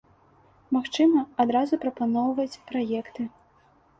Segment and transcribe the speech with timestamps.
[0.75, 3.29] Магчыма, адразу прапаноўваць праекты.